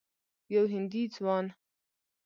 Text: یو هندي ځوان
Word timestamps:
یو 0.53 0.63
هندي 0.73 1.03
ځوان 1.15 1.45